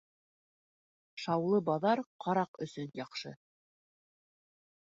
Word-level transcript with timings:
Шаулы 1.25 1.59
баҙар 1.69 2.03
ҡараҡ 2.25 2.61
өсөн 2.67 2.91
яҡшы. 3.03 3.35